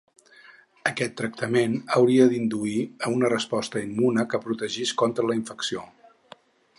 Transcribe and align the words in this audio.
Aquest 0.91 1.11
tractament 1.19 1.75
hauria 1.97 2.25
d’induir 2.31 2.79
a 3.09 3.13
una 3.19 3.31
resposta 3.35 3.85
immune 3.89 4.27
que 4.33 4.43
protegís 4.47 4.95
contra 5.03 5.29
la 5.31 5.39
infecció. 5.43 5.89